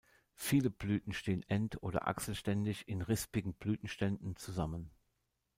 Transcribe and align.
Viele 0.33 0.71
Blüten 0.71 1.13
stehen 1.13 1.43
end- 1.47 1.83
oder 1.83 2.07
achselständig 2.07 2.87
in 2.87 3.03
rispigen 3.03 3.53
Blütenständen 3.53 4.35
zusammen. 4.35 4.89